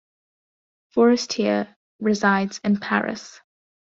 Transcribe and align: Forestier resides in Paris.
Forestier 0.95 1.75
resides 1.99 2.59
in 2.63 2.77
Paris. 2.79 3.39